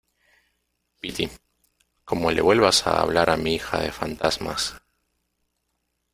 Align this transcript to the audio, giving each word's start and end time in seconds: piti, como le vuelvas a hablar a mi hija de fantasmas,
piti, 0.99 1.29
como 2.05 2.31
le 2.31 2.41
vuelvas 2.41 2.87
a 2.87 2.99
hablar 3.01 3.29
a 3.29 3.37
mi 3.37 3.53
hija 3.53 3.77
de 3.79 3.91
fantasmas, 3.91 4.81